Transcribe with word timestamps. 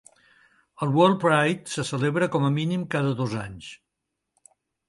El 0.85 0.93
WorldPride 0.99 1.75
se 1.75 1.85
celebra 1.89 2.31
com 2.37 2.49
a 2.49 2.51
mínim 2.57 2.89
cada 2.97 3.15
dos 3.21 3.37
anys. 3.47 3.73